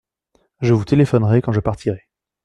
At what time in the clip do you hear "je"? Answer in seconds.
0.61-0.73, 1.51-1.59